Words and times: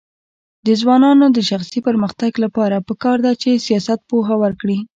د 0.65 0.67
ځوانانو 0.81 1.25
د 1.35 1.39
شخصي 1.49 1.79
پرمختګ 1.87 2.31
لپاره 2.43 2.85
پکار 2.87 3.17
ده 3.25 3.31
چې 3.41 3.63
سیاست 3.67 3.99
پوهه 4.09 4.35
ورکړي. 4.43 4.79